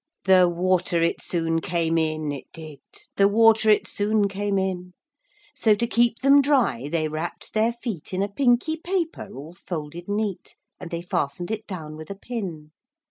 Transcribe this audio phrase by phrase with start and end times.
[0.25, 2.79] The water it soon came in, it did;
[3.17, 8.27] The water it soon came in:So, to keep them dry, they wrapp'd their feetIn a
[8.27, 12.71] pinky paper all folded neat:And they fasten'd it down with a pin.